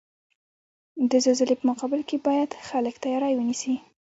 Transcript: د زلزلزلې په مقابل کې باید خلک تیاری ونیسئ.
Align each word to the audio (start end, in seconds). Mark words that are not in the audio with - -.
د 1.09 1.11
زلزلزلې 1.23 1.55
په 1.59 1.65
مقابل 1.71 2.01
کې 2.09 2.17
باید 2.27 2.49
خلک 2.67 2.95
تیاری 3.03 3.33
ونیسئ. 3.35 3.73